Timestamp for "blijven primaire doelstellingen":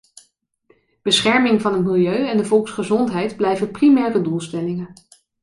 3.35-4.93